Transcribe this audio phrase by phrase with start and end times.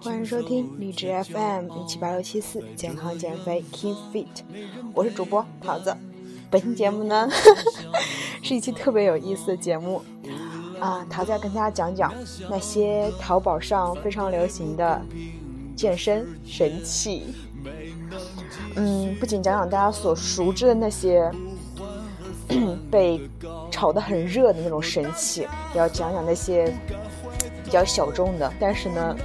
[0.00, 4.26] 欢迎收听荔枝 FM 一七八六七四健康减肥 Keep Fit，
[4.92, 5.96] 我是主播桃子。
[6.50, 7.26] 本期节目呢，
[8.42, 10.02] 是一期特别有意思的节目
[10.78, 11.02] 啊！
[11.08, 12.12] 桃子要跟大家讲讲
[12.50, 15.00] 那些淘宝上非常流行的
[15.74, 17.22] 健身神器。
[18.76, 21.30] 嗯，不仅讲讲大家所熟知的那些
[22.90, 23.20] 被
[23.70, 26.72] 炒得很热的那种神器，要讲讲那些
[27.64, 29.16] 比较小众的，但是呢，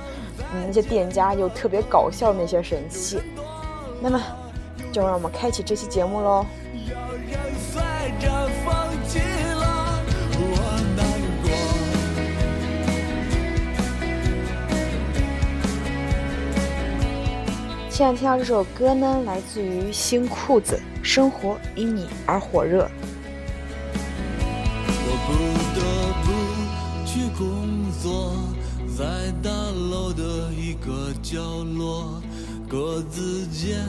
[0.53, 3.19] 嗯，那些店家又特别搞笑那些神器。
[4.01, 4.21] 那么，
[4.91, 6.45] 就让我们开启这期节目喽。
[17.89, 22.85] 现在听到这首歌呢，来自于新裤子，《生活因你而火热》。
[31.29, 31.41] 角
[31.77, 32.21] 落，
[32.69, 33.79] 格子间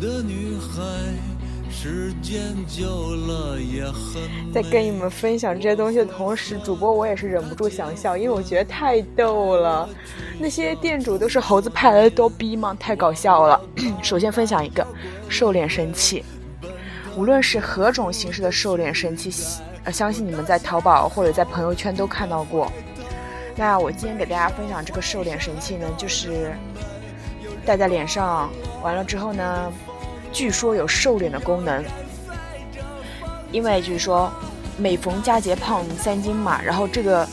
[0.00, 0.82] 的女孩。
[1.70, 4.52] 时间久了也很。
[4.52, 9.88] 在跟你们分享这些东西的同时，主播我也是忍不住想笑，因为我觉得太逗了。
[10.36, 12.76] 那些店主都是猴子派来的逗逼吗？
[12.80, 13.60] 太搞笑了。
[14.02, 14.84] 首先分享一个
[15.28, 16.24] 瘦脸神器，
[17.16, 19.30] 无论是何种形式的瘦脸神器，
[19.92, 22.68] 相信你们在淘宝或者在朋友圈都看到过。
[23.56, 26.54] 那我今天给大家分享这个瘦脸神器呢，就是
[27.64, 28.50] 戴在脸上，
[28.82, 29.72] 完了之后呢。
[30.32, 31.84] 据说有瘦脸的功能，
[33.52, 34.28] 因为据说
[34.76, 36.60] 每逢佳节胖三斤嘛。
[36.60, 37.28] 然后这个，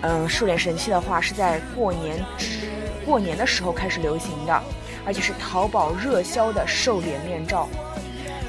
[0.00, 2.60] 嗯，瘦脸神器的话是在过年之
[3.04, 4.62] 过年的时候开始流行的，
[5.04, 7.68] 而且是淘宝热销的瘦脸面罩。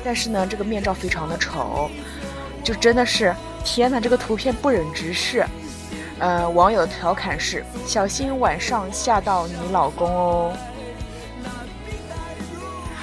[0.06, 1.90] 但是呢，这个面罩非常的丑，
[2.64, 5.46] 就真的是天哪，这个图片不忍直视。
[6.20, 10.54] 呃，网友调侃是：小心晚上吓到你老公哦。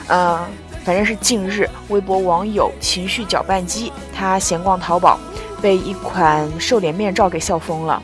[0.08, 0.38] 嗯。
[0.84, 5.18] 反正是近日，微博网友情绪搅拌机，他闲逛淘宝，
[5.62, 8.02] 被一款瘦脸面罩给笑疯了。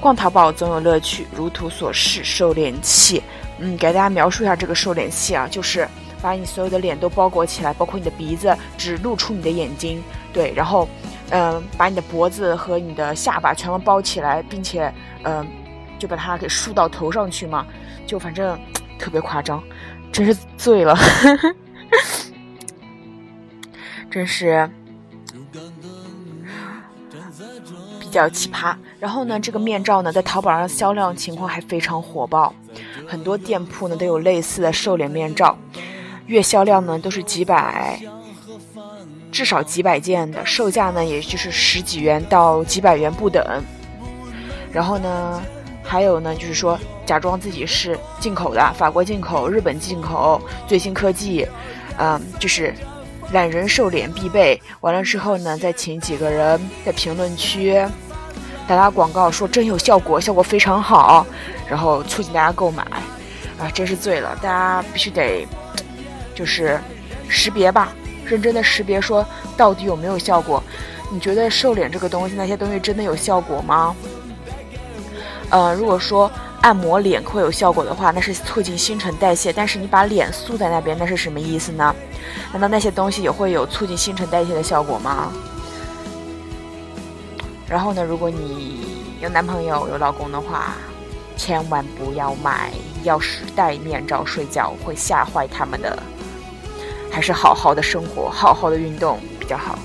[0.00, 3.22] 逛淘宝总有乐趣，如图所示，瘦脸器。
[3.60, 5.86] 嗯，给大家描述一下这个瘦脸器啊，就是
[6.20, 10.02] 把你所有的脸都包裹起来，包括你的鼻子，只露出你的眼睛。
[10.32, 10.88] 对，然后，
[11.36, 15.44] 嗯，把你的脖子和你的下巴全部包起来，并且，嗯，
[15.98, 17.66] 就把它给梳到头上去嘛，
[18.06, 18.56] 就反正
[19.00, 19.60] 特别夸张。
[20.12, 20.96] 真是醉了，
[24.08, 24.70] 真是
[27.98, 28.76] 比较奇葩。
[29.00, 32.54] 然后呢，这个面罩呢，在淘宝上销量情况还非常火爆，
[33.08, 35.58] 很多店铺呢都有类似的瘦脸面罩，
[36.26, 38.00] 月销量呢都是几百，
[39.30, 43.44] 至少几百件的，售价呢也就是十几元到几百元不等。
[44.72, 45.42] 然后呢？
[45.86, 51.46] 还有呢，就是说假装自己是进口的，法国进口、日本进口，最新科技，
[51.98, 52.74] 嗯，就是
[53.32, 54.58] 懒人瘦脸必备。
[54.80, 57.74] 完了之后呢，再请几个人在评论区
[58.66, 61.26] 打打广告，说真有效果，效果非常好，
[61.68, 62.82] 然后促进大家购买。
[63.60, 64.34] 啊，真是醉了！
[64.42, 65.46] 大家必须得
[66.34, 66.80] 就是
[67.28, 67.92] 识别吧，
[68.26, 69.26] 认真的识别，说
[69.56, 70.62] 到底有没有效果？
[71.12, 73.94] 你觉得瘦脸这个东西，那些东西真的有效果吗？
[75.50, 76.30] 呃，如果说
[76.62, 79.52] 按摩脸会有效果的话，那是促进新陈代谢。
[79.52, 81.94] 但是你把脸塑在那边，那是什么意思呢？
[82.52, 85.30] 难道那些东西也会有促进新陈代谢的效果吗？
[87.68, 90.74] 然后呢，如果你有男朋友、有老公的话，
[91.36, 92.72] 千万不要买，
[93.04, 95.96] 要是戴面罩睡觉会吓坏他们的。
[97.14, 99.78] 还是好好的生活，好好的运动比较好。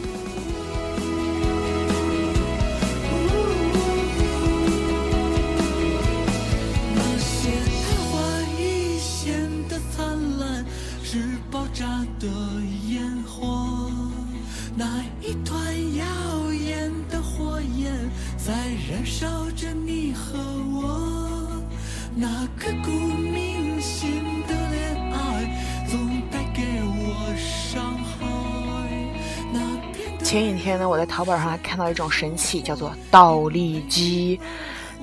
[30.30, 34.40] 前几天呢，我在淘宝上还看到一种神器，叫做倒立机，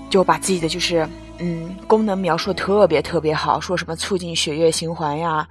[0.09, 1.05] 就把自己的就是
[1.41, 5.49] 嗯功能描述的特别特别好，说什么促进血液循环呀、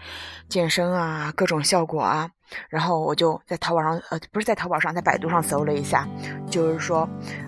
[0.47, 2.29] 健身啊、各种效果啊。
[2.69, 6.07] 然后我就在淘宝上，呃，不是在淘宝上，在百度上搜了一下，
[6.49, 7.05] 就是说，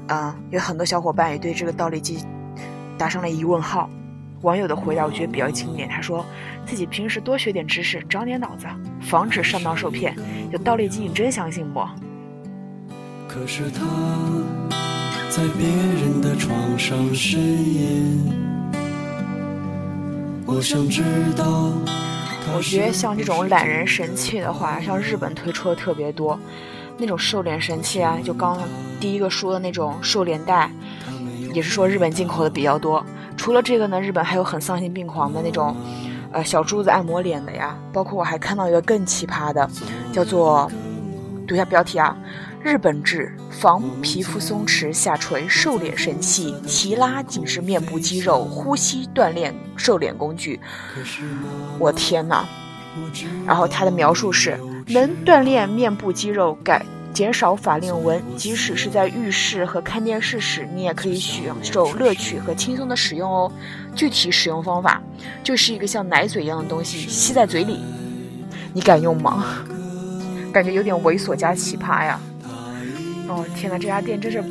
[0.09, 2.25] 嗯，有很多小伙伴也对这个倒立机
[2.97, 3.89] 打上了疑问号。
[4.41, 6.25] 网友的回答我觉得比较经典，他说
[6.65, 8.67] 自己平时多学点知识，长点脑子，
[8.99, 10.13] 防止上当受骗。
[10.51, 11.79] 有倒立机，你真相信不？
[13.27, 13.85] 可是他
[15.29, 18.33] 在别人的床上呻吟。
[20.45, 21.03] 我想知
[21.35, 21.71] 道。
[22.55, 26.39] 我觉得像这种懒人神器的话，像日本推出的特别多，
[26.97, 28.57] 那种瘦脸神器啊，就刚
[29.01, 30.71] 第一个说的那种瘦脸带，
[31.53, 33.05] 也是说日本进口的比较多。
[33.35, 35.75] 除了这个呢，日本还有很丧心病狂的那种，
[36.31, 37.77] 呃，小珠子按摩脸的呀。
[37.91, 39.69] 包括我还看到一个更奇葩的，
[40.13, 40.71] 叫做，
[41.45, 42.15] 读一下标题啊，
[42.67, 50.59] 日本制防皮肤松弛下垂瘦脸神器，提拉紧致面部肌肉，呼吸锻炼瘦脸工具。
[51.79, 52.45] 我天哪！
[53.45, 56.85] 然后它的描述是，能锻炼面部肌肉，改。
[57.13, 63.49] 减少法令纹，即使是在浴室和看电视时，你也可以享受乐趣和轻松的使用哦。
[63.95, 65.01] 具体使用方法
[65.41, 67.79] 就是一个像奶嘴一样的东西，吸在嘴里。
[68.73, 69.45] 你敢用吗？
[70.51, 72.19] 感觉有点猥琐加奇葩呀！
[73.27, 74.41] 哦天哪，这家店真是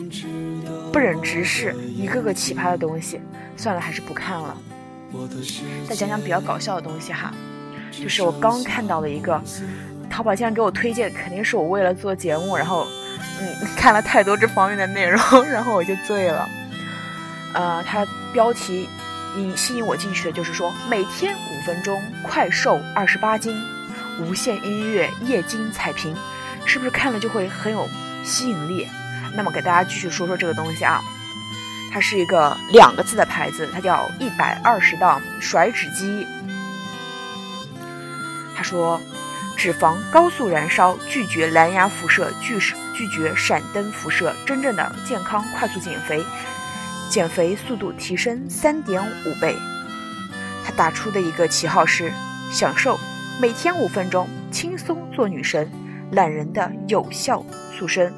[0.93, 3.21] 不忍直视，一个个奇葩的东西。
[3.57, 4.57] 算了，还是不看了。
[5.89, 7.33] 再讲讲比较搞笑的东西哈，
[7.91, 9.43] 就是我刚看到的一个。
[10.09, 12.87] 淘宝现在给我推荐，肯定是我为了做节目，然后，
[13.41, 16.49] 嗯，看了太多这方面的内容， 然后我就醉了。
[17.55, 18.89] 呃，它标题
[19.37, 23.55] 引吸引我进去的就是说，每天五分钟快瘦二十八斤，
[24.21, 26.15] 无线音乐液晶彩屏，
[26.65, 27.87] 是不是看了就会很有
[28.27, 28.87] 吸引力？
[29.35, 31.01] 那么给大家继续说说这个东西啊，
[31.93, 36.27] 它是一个两个字的牌子，它叫一百二十档甩脂机。
[38.55, 39.01] 他说。
[39.59, 42.59] 脂肪高速燃烧，拒绝蓝牙辐射，拒
[42.95, 46.23] 拒绝闪灯辐射，真正的健康快速减肥，
[47.09, 49.57] 减肥速度提升三点五倍。
[50.63, 52.13] 他打出的一个旗号是
[52.53, 53.01] 享受
[53.41, 55.71] 每天五分钟轻松做女神，
[56.11, 57.45] 懒人的有效
[57.77, 58.13] 塑身。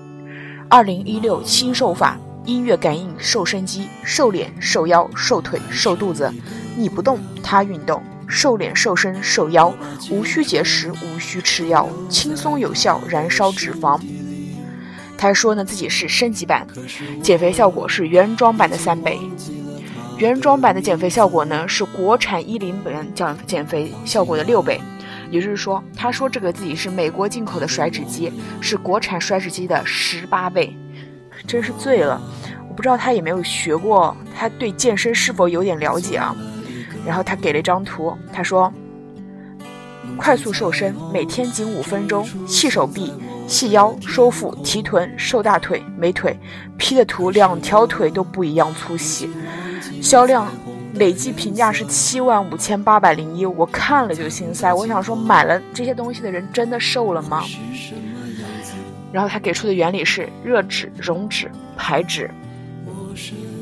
[0.68, 6.32] 二零一六新瘦法，音乐感应瘦身机，瘦脸、瘦腰、瘦腿、瘦肚子，
[6.76, 8.02] 你不动，它运动。
[8.30, 9.72] 瘦脸、瘦身、瘦腰，
[10.10, 13.98] 无需节食，无需吃药，轻松有效燃烧脂肪。
[15.16, 16.66] 他说呢，自己是升级版，
[17.22, 19.18] 减肥效果是原装版的三倍。
[20.18, 24.78] 原装版的减肥效果呢，是国产一零版减减肥效果的六倍。
[25.30, 30.76] 也就是说，他说这个自己是美国进口的甩脂机，是国产甩脂机的十八倍，
[31.46, 32.20] 真是醉了。
[32.68, 36.34] 我不知道他有没有学过，他对健身是否有点了解啊？
[37.06, 38.72] 然后他给了一张图，他说
[40.16, 43.12] ：“快速瘦身，每天仅五分钟，细手臂、
[43.46, 46.38] 细腰、收腹、提臀、瘦大腿、美腿
[46.76, 49.30] ，P 的图两条腿都不一样粗细。
[50.02, 50.46] 销量
[50.94, 54.72] 累计评价是七万五千八百零一，我看了就心塞。
[54.72, 57.44] 我想说，买了这些东西的人真的瘦了吗？”
[59.12, 62.30] 然后他给出的原理是热脂、溶脂、排脂。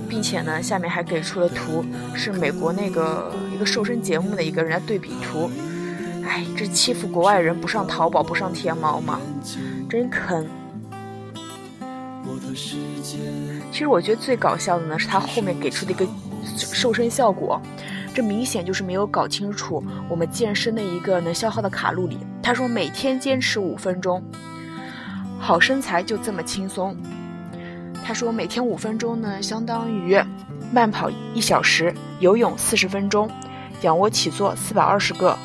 [0.09, 1.85] 并且呢，下面还给出了图，
[2.15, 5.51] 是美国那个一个瘦身节目的一个人家对比图。
[6.25, 9.21] 哎，这欺负国外人不上淘宝不上天猫吗？
[9.91, 10.47] 真坑！
[13.71, 16.07] 其实我觉得最搞笑的呢，是他后面给出的一个
[16.57, 17.61] 瘦身效果，
[18.15, 22.19] 这明显就是没有搞清楚我们健身的一个能消耗的卡路里。
[22.43, 24.23] 他说每天坚持五分钟，
[25.39, 26.97] 好身材就这么轻松。
[28.05, 30.17] 他说，每天五分钟呢，相当于
[30.73, 33.29] 慢跑一小时，游泳四十分钟，
[33.83, 35.37] 仰卧起坐四百二十个，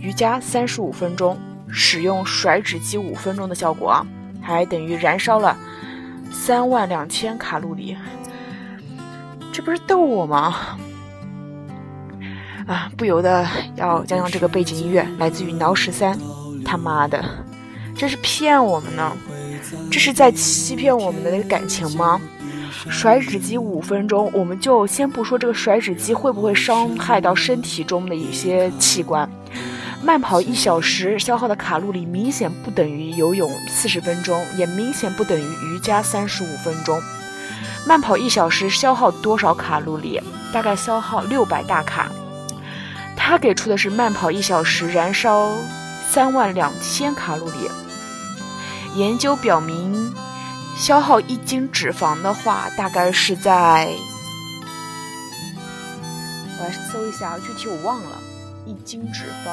[0.00, 1.38] 瑜伽三十五分钟，
[1.68, 4.06] 使用甩脂机五分钟的效果啊，
[4.42, 5.56] 还等于燃烧了
[6.32, 7.96] 三万两千卡路里。
[9.52, 10.78] 这不是逗我吗？
[12.66, 16.16] 啊，不由得要讲讲这个背景音乐，来自于挠十三，
[16.64, 17.24] 他妈的，
[17.96, 19.12] 这是骗我们呢。
[19.90, 22.20] 这是在欺骗我们的那个感情吗？
[22.88, 29.28] 甩脂机五分钟，我们就先不说这个甩脂机会不会伤害到身体中的一些器官。
[30.02, 36.98] 慢跑一小时消耗的卡路里明显不等于游泳四十分钟，也明显不等于瑜伽三十五分钟。
[37.86, 40.22] 慢跑一小时消耗多少卡路里？
[40.52, 42.10] 大概消耗六百大卡。
[43.16, 45.50] 他给出的是慢跑一小时燃烧
[46.08, 47.70] 三万两千卡路里。
[48.94, 50.12] 研究表明，
[50.76, 53.88] 消耗一斤脂肪的话，大概是在……
[56.58, 58.18] 我来搜一下，具体我忘了。
[58.66, 59.50] 一斤脂肪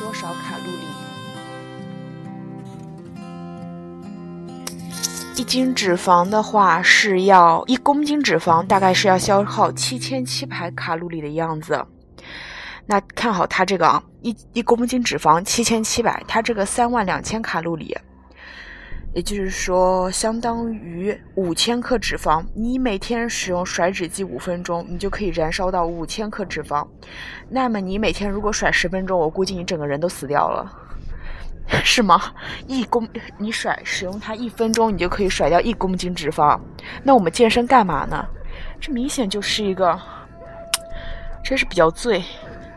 [0.00, 0.86] 多少卡路里？
[5.38, 11.86] 一斤脂肪的话是要一公斤脂肪，大概是要消耗七千七百卡路里的样子。
[12.86, 17.96] 那看好它这个啊，一一公斤脂肪七千七百，它这个三万两千卡路里，
[19.14, 22.44] 也就是说，相当于五千克脂肪。
[22.52, 26.84] 你每天使用甩脂机五分钟，你就可以燃烧到五千克脂肪。
[27.48, 30.68] 那么你每天如果甩十分钟，我估计你整个人都死掉了，
[31.84, 32.32] 是吗？
[32.66, 36.58] 一公你甩使用它一分钟，你就可以甩掉一公斤脂肪。
[37.02, 38.26] 那我们健身干嘛呢？
[38.80, 39.98] 这明显就是一个，
[41.44, 42.24] 真是比较醉。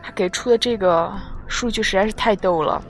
[0.02, 1.12] 他给出的这个
[1.46, 2.82] 数据实在是太逗了。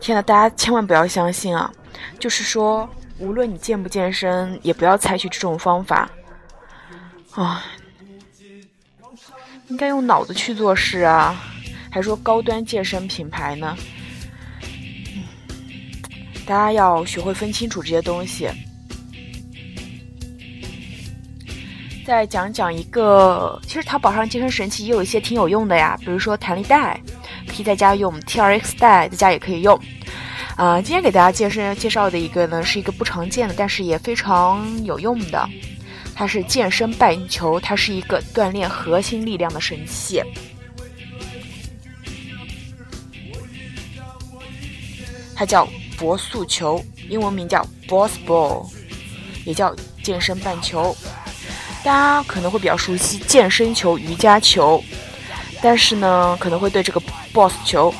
[0.00, 1.70] 天呐，大家千万不要相信啊！
[2.18, 6.10] 就是说，无论你健不健身，也不要采取这种方法
[7.34, 7.62] 啊！
[9.68, 11.34] 应该用脑子去做事啊！
[11.94, 13.76] 还说高端健身品牌呢？
[16.44, 18.48] 大家要学会分清楚这些东西。
[22.04, 27.00] 再讲讲一个，其实淘宝上健身神器也有一些挺有用的呀，比如说弹力带。
[27.46, 29.80] 可以在家用 T R X 带，在家也可以用。
[30.56, 35.48] 啊，今天给大家介绍介绍的一个呢，是一个不常见的，但是也非常有用的。
[36.12, 40.20] 它是健身半球，它是一个锻炼核心力量的神器。
[45.34, 48.66] 它叫博速球，英文名叫 Boss Ball，
[49.44, 50.96] 也叫健身半球。
[51.82, 54.82] 大家可能会比较熟悉健身球、瑜伽球。
[55.60, 57.00] 但是呢，可能会对这个
[57.32, 57.94] Boss 球，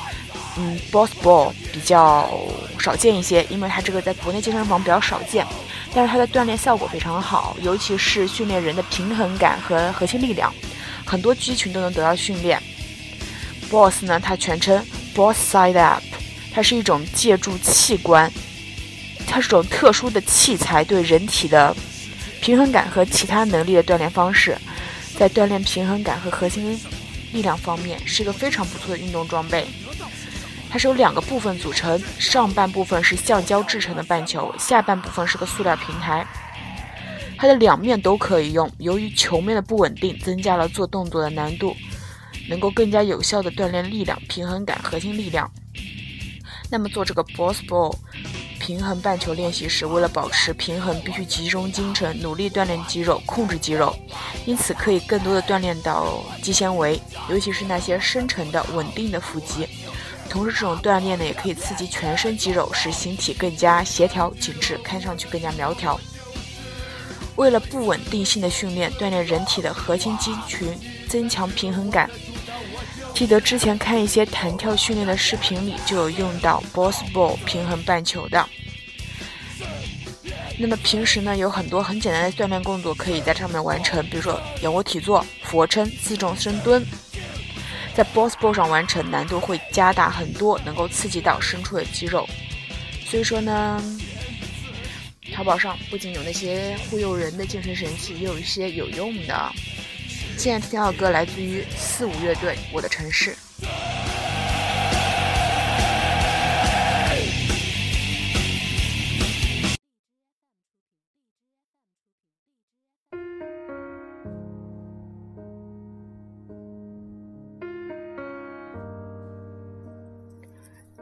[0.59, 2.31] 嗯，Boss Ball 比较
[2.79, 5.47] 少见一些，因为它这个在国内健身房比较少见。
[5.95, 10.53] 但是它的锻炼效果非常好，尤其是训练人的平衡感和核心力量，
[11.07, 12.63] 很多肌群都能得到训练。
[13.71, 16.03] Boss 呢，它全称 Boss Side Up，
[16.55, 18.33] 它是一种借助器官，
[19.27, 21.77] 它是种特殊的器材对人体的
[22.41, 24.57] 平衡感和其他能力的锻炼方式，
[25.19, 26.81] 在锻炼平衡感和核心。
[27.33, 29.67] 力量方面是一个非常不错的运动装备，
[30.71, 36.25] 它是由两个部分组成，上半部分是橡胶制成的半球，下半部分是个塑料平台，
[37.37, 38.71] 它的两面都可以用。
[38.79, 41.77] 由于球面的不稳定，增加了做动作的难度，
[42.49, 45.51] 能够更加有效的锻炼力量、平衡感、核心力量。
[46.71, 47.95] 那么做这个 Boss Ball。
[48.59, 53.95] 平衡半球练习时，为了保持平衡，必须集中精神，努力锻炼肌肉，控制肌肉，
[54.47, 59.69] 因此可以更多的锻炼到肌纤维，尤其是那些深沉的、稳定的腹肌。
[60.31, 66.01] 同时，这种锻炼呢，也可以刺激全身肌肉，使形体更加协调紧致，看上去更加苗条。
[67.37, 70.75] 为了不稳定性的训练，锻炼人体的核心肌群，
[71.07, 72.09] 增强平衡感。
[73.15, 78.45] 记得之前看一些弹跳训练的视频里，就有用到 Boss Ball 平衡半球的。
[80.59, 86.85] 那么平时呢，有很多很简单的锻炼动作可以在上面完成，比如说仰卧起坐、俯卧撑、自重深蹲，
[87.95, 92.29] 在 Boss Ball 上完成难度会加大很多，能够刺激到深处的肌肉。
[93.07, 93.81] 所以说呢，
[95.33, 99.53] 淘宝上不仅有那些忽悠人的健身神器，也有一些有用的。
[100.37, 103.31] 现在听到的歌来自于四五乐队，《我的城市》。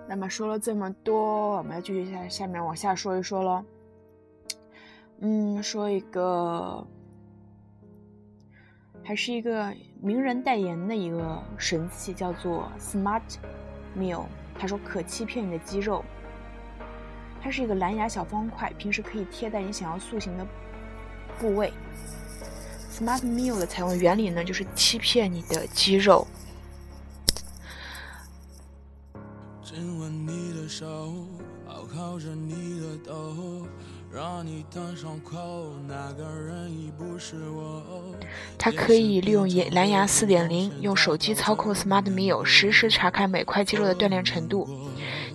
[0.06, 3.64] 那么说了这么多，我们要继续下下面往下说一说喽。
[5.18, 6.86] 嗯，说一个。
[9.04, 13.22] 还是一个名人代言的一个神器，叫做 Smart
[13.98, 14.24] Meal。
[14.58, 16.04] 他说可欺骗你的肌肉。
[17.42, 20.46] 它是一个蓝牙小方块，平时可以贴在你想要塑形的
[21.40, 21.72] 部位。
[22.92, 26.26] Smart Meal 的采用原理呢，就是欺骗你的肌肉。
[29.64, 31.12] 亲吻你的手，
[31.66, 33.66] 好靠着你的头。
[34.14, 37.82] 让你登上口，那个人已不是我
[38.58, 44.68] 它可以利用蓝牙4.0，用手机操控 Smart Meal，实时查看每块肌肉的锻炼程度，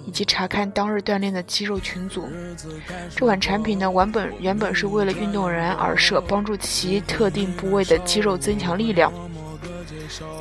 [0.05, 2.29] 以及查看当日锻炼的肌肉群组。
[3.15, 9.11] 这款产品呢，原本原本是为了运动员而设，帮助其特定部位的肌肉增强力量。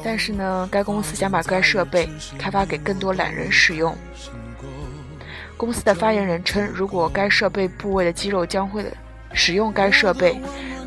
[0.05, 2.07] 但是呢，该公司想把该设备
[2.39, 3.97] 开发给更多懒人使用。
[5.57, 8.85] 公司的发言人称，如果该设备部位的肌肉将会
[9.33, 10.41] 使用该设备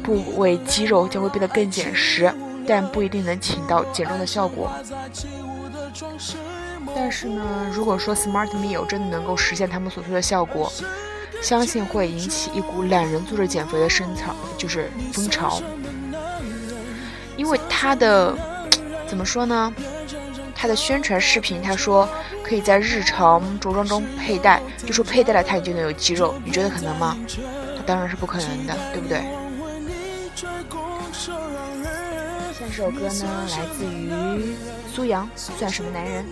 [0.03, 2.31] 部位肌肉将会变得更紧实，
[2.67, 4.71] 但不一定能起到减重的效果。
[6.95, 10.71] 但是呢，如果说 Smart Meal 真的能够实现他们所说的效果，
[11.41, 15.61] 相信会引起一股懒人组织减肥的声潮，就是风潮。
[17.37, 18.35] 因为它的
[19.07, 19.73] 怎么说呢？
[20.61, 22.05] 它的宣传视频，他说
[22.43, 27.15] 可以在日常着装中佩戴，就说佩戴了它你就能有肌肉，你觉得可能吗？
[27.85, 29.21] 当然是不可能的，对不对？
[32.51, 34.11] 现在这首歌呢，来自于
[34.93, 36.25] 苏阳，算什么男人？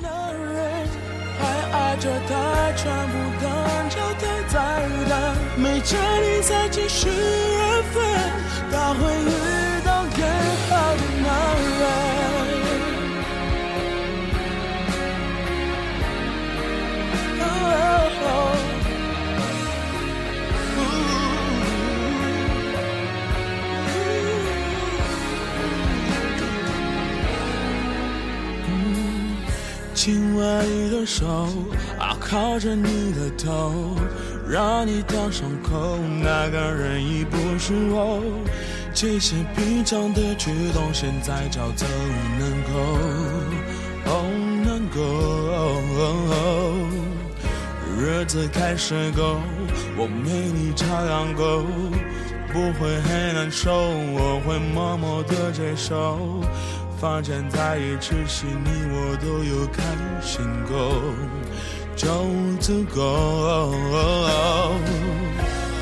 [5.55, 8.03] 没着你再继续缘分，
[8.72, 10.19] 他会遇到更
[10.69, 11.27] 好的男
[11.79, 12.16] 人。
[29.93, 31.25] 亲吻你的手，
[32.00, 33.96] 啊，靠着你的头，
[34.48, 38.22] 让你当伤口，那个人已不是我。
[38.93, 41.88] 这些平常的举动，现在叫做
[42.39, 42.98] 能够，
[48.27, 49.39] 子开始够，
[49.96, 51.63] 我没你照样够，
[52.51, 56.19] 不会很难受，我会默默的接受。
[57.00, 59.81] 发现在一起时，你我都有开
[60.22, 60.75] 心过，
[61.96, 62.07] 就
[62.60, 63.01] 足够。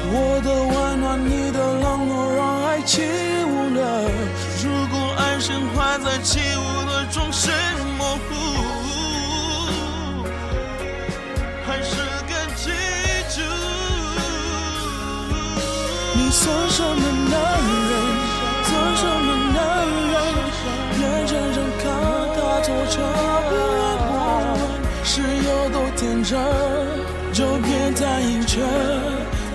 [0.08, 3.02] 我的温暖，你的冷漠，让爱起
[3.48, 4.08] 雾了。
[4.64, 7.50] 如果爱深化在起雾的中是
[7.98, 8.30] 模糊，
[11.66, 11.96] 还是
[16.26, 16.90] 你算什么
[17.30, 17.38] 男
[17.86, 17.94] 人？
[18.64, 19.62] 算什么男
[20.10, 20.14] 人？
[21.00, 21.86] 眼睁睁看
[22.34, 22.96] 他走着
[23.48, 26.34] 不闻不问，是有多天真，
[27.32, 28.64] 就别再硬撑。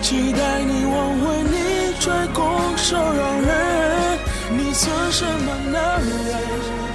[0.00, 2.38] 期待你挽回，你却拱
[2.76, 4.18] 手让人。
[4.56, 6.38] 你算什么男人？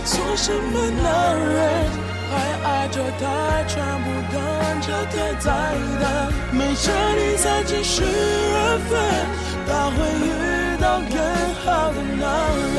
[0.06, 1.60] 算什么男人？
[2.32, 3.24] 还爱着他，
[3.68, 4.40] 全部等
[4.80, 5.52] 着他再
[6.00, 8.94] 等，没着你再继续缘分，
[9.68, 11.18] 他会遇到更
[11.64, 12.24] 好的男
[12.76, 12.78] 人。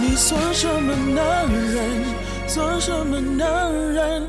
[0.00, 1.78] 你算什么男人？
[2.46, 4.22] 算什么男人？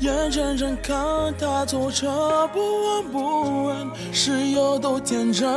[0.00, 0.96] 眼睁睁看
[1.40, 2.06] 他走着
[2.48, 5.48] 不闻不问，是有多天真，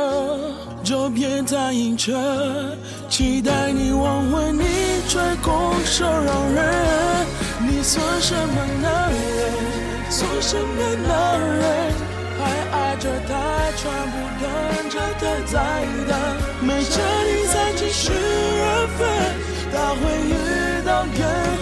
[0.82, 2.12] 就别再硬撑。
[3.08, 4.64] 期待你挽回，你
[5.08, 7.26] 却拱手让人。
[7.60, 9.52] 你算什么男人？
[10.10, 12.01] 算什么男人？
[13.82, 14.46] 全部等
[14.90, 15.58] 着他再
[16.06, 16.14] 等，
[16.64, 19.00] 没着你再继续缘分。
[19.72, 20.30] 他会遇
[20.86, 21.18] 到更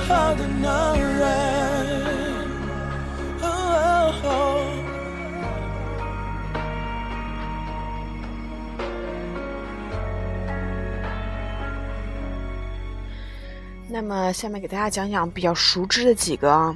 [0.07, 1.19] 好的男人。
[13.93, 16.75] 那么，下面给大家讲讲比较熟知的几个。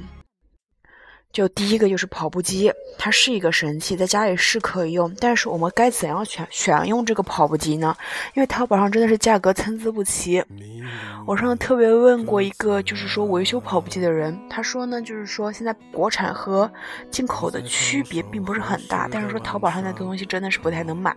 [1.35, 7.93] 就第一个就是跑步机，它是一个神器，在家里是可以用，但是我们该怎样选选用这个跑步机呢？
[8.35, 10.41] 因为淘宝上真的是价格参差不齐。
[11.27, 16.71] 我上次特别问过一个就是说维修跑步机的人，他说呢，就是说现在国产和
[17.11, 21.13] 进口的区别并不是很大，但是说淘宝上的东西真的是不太能买。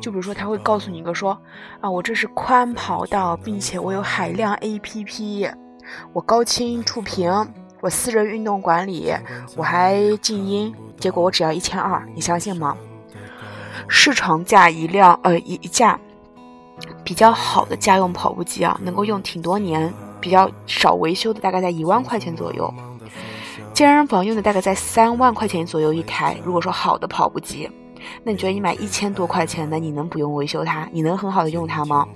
[0.00, 1.36] 就比如说他会告诉你一个说
[1.80, 5.52] 啊，我这是宽跑道，并且我有海量 APP，
[6.12, 7.28] 我高清触屏。
[7.80, 9.12] 我私人运动管理，
[9.56, 12.76] 我还静音，结果我只要一千二，你相信吗？
[13.88, 15.98] 市场价一辆呃一一架
[17.02, 22.72] 比较好的家用跑步机啊，能够用挺多年，比较少维修的大概在一万块钱左右。
[23.72, 26.36] 健身房用的大概在三万块钱左右一台。
[26.44, 27.70] 如果说好的跑步机，
[28.22, 30.86] 那你觉得你买一千多块钱的，你能不用维修它？
[30.92, 32.06] 你能很好的用它吗？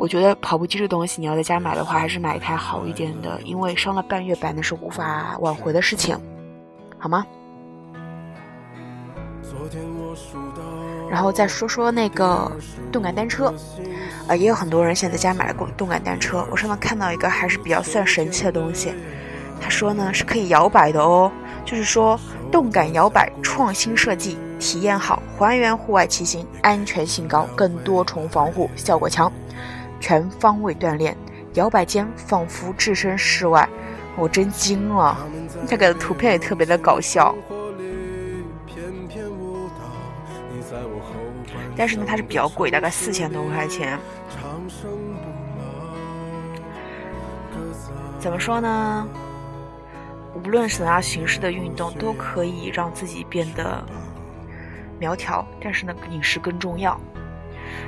[0.00, 6.18] 我觉得跑步机这东西，你要在家买的话，还是买一台好一点的，因为伤了半月板那是无法挽回的事情，
[6.98, 7.26] 好吗？
[11.10, 12.50] 然后再说说那个
[12.90, 13.52] 动感单车，
[14.26, 16.46] 呃，也有很多人现在在家买了动动感单车。
[16.50, 18.94] 我上次看到一个还是比较算神奇的东西，
[19.60, 21.30] 他说呢是可以摇摆的哦，
[21.66, 22.18] 就是说
[22.50, 29.30] 动感摇摆创新设计，体验好，还原户外骑行，安全性高，更多重防护，效果强。
[30.00, 31.16] 全方位锻炼，
[31.54, 33.68] 摇摆间仿佛置身事外，
[34.16, 35.16] 我真惊了。
[35.68, 37.34] 他给的图片也特别的搞笑，
[41.76, 43.98] 但是呢，它是比较贵，大概四千多块钱。
[48.18, 49.06] 怎么说呢？
[50.34, 53.84] 无论什么样形式的运动，都可以让自己变得
[54.98, 56.98] 苗条，但是呢，饮食更重要。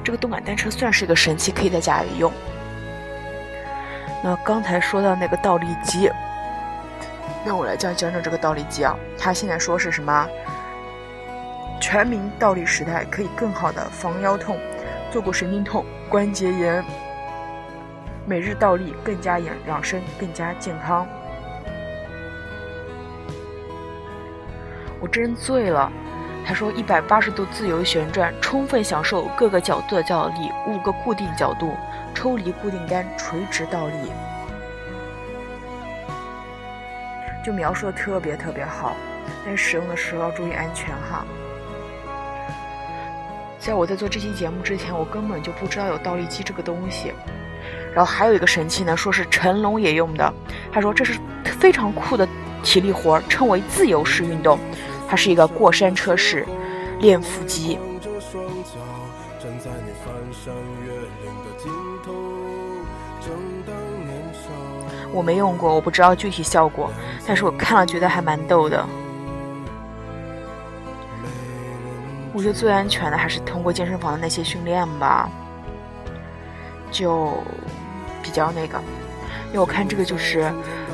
[0.04, 2.32] 这个动感单车算是一个神器，可以在家里用。
[4.22, 6.10] 那刚才说到那个倒立机，
[7.44, 8.96] 那我来讲讲讲这个倒立机啊。
[9.18, 10.28] 它现在说是什么？
[11.80, 14.56] 全民倒立时代可以更好的防腰痛、
[15.10, 16.84] 坐骨神经痛、关节炎。
[18.24, 21.04] 每日倒立更加养养生，更加健康。
[25.00, 25.90] 我真醉了。
[26.44, 30.50] 他说：“一百八十度自由旋转，充分享受各个角度的倒立。
[30.66, 31.76] 五个固定角度，
[32.14, 33.94] 抽离固定杆，垂直倒立。”
[37.44, 38.94] 就描述的特别特别好，
[39.44, 41.24] 但使用的时候要注意安全哈。
[43.58, 47.12] 在我在做这期节目之前，我根本就不知道有倒立机这个东西。
[47.94, 50.34] 然后还有一个神器呢，说是成龙也用的。
[50.72, 52.26] 他说这是非常酷的
[52.62, 54.58] 体力活，称为自由式运动。
[55.12, 56.46] 它是一个过山车式
[56.98, 57.78] 练腹肌。
[65.12, 66.90] 我没用过，我不知道具体效果，
[67.26, 68.82] 但是我看了觉得还蛮逗的。
[72.32, 75.28] 我觉得最安全的还是通过健身房的那些训练吧，
[76.90, 77.34] 就
[78.22, 78.78] 比较那个，
[79.48, 80.50] 因为我看这个就是。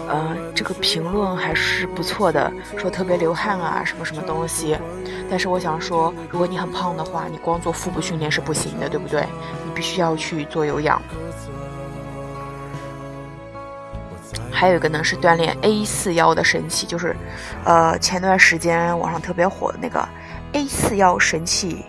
[0.08, 4.76] 呃，这个评论还是不错的，说特别流汗啊，什么什么东西。
[5.30, 9.20] 但是我想说，如果你很胖的话，你光做腹部训练是不行的，对不对？
[9.66, 11.00] 你必须要去做有氧。
[14.50, 17.14] 还有一个呢是锻炼 A 四腰的神器，就是，
[17.64, 20.08] 呃，前段时间网上特别火的那个
[20.52, 21.84] A 四腰神器，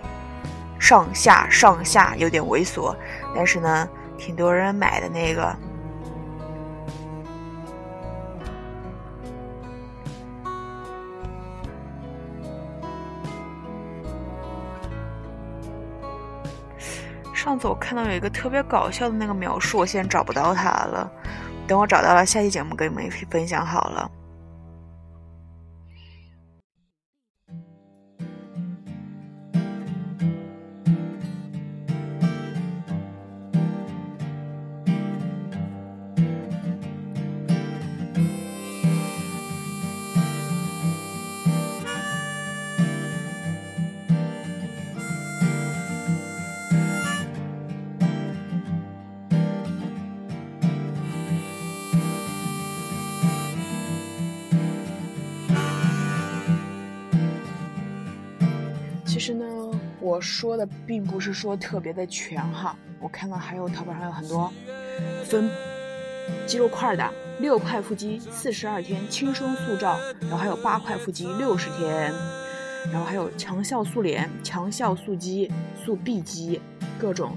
[0.77, 2.93] 上下上下有点猥琐，
[3.34, 5.55] 但是呢，挺多人买的那个。
[17.39, 21.10] 上次我看到有一个特别搞笑的那个描述，我现在找不到它了。
[21.65, 24.12] 等我找到了，下期节目跟你们一起分享好了。
[59.19, 59.45] 其实呢，
[59.99, 62.73] 我说的并不是说特别的全哈。
[63.01, 64.49] 我看到还有淘宝上有很多
[65.25, 65.51] 分
[66.47, 67.05] 肌肉块的，
[67.41, 72.13] 六块腹肌四十二天轻松塑造，然后还有八块腹肌六十天，
[72.93, 76.62] 然后还有强效塑脸、强效塑肌、塑臂肌，
[76.97, 77.36] 各种，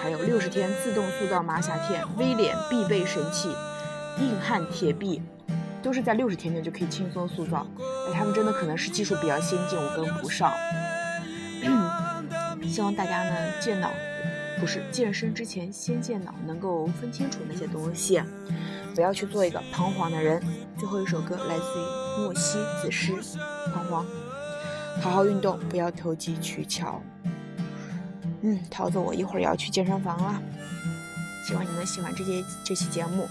[0.00, 3.48] 还有六十天自动塑造马甲线、V 脸必备神器、
[4.20, 5.20] 硬汉铁臂，
[5.82, 7.66] 都是在六十天内就可以轻松塑造。
[8.08, 10.52] 哎，他们真的可能是技术比较先进，我跟不上。
[12.74, 13.88] 希望大家呢健脑，
[14.58, 18.20] 不是健身之前先健脑，能够分清楚那些东西，
[18.96, 20.42] 不要去做一个彷徨的人。
[20.76, 23.12] 最后一首歌来自于莫西子诗，
[23.72, 24.04] 《彷徨》。
[25.00, 27.00] 好好运动，不要投机取巧。
[28.42, 30.42] 嗯，桃子，我一会儿要去健身房了。
[31.46, 33.28] 希望你们喜欢这节这期节目，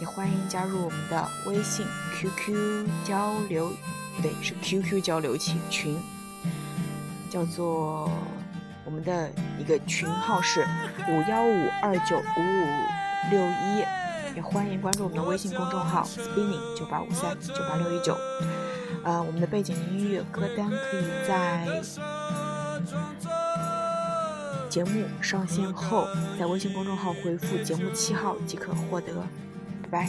[0.00, 3.70] 也欢迎加入我们的微信 QQ 交流，
[4.16, 5.94] 不对，是 QQ 交流群群。
[7.28, 8.10] 叫做
[8.88, 10.66] 我们的一个群号是
[11.10, 12.66] 五幺五二九五五
[13.30, 13.84] 六一，
[14.34, 18.16] 也欢迎关注我们的微信公众号 spinning 九八五三九八六一九。
[19.04, 21.68] 呃，我们的背景音乐歌单可以在
[24.70, 29.12] 节目上线后，在微信公众号回复节目七号即可获得。
[29.90, 30.08] 拜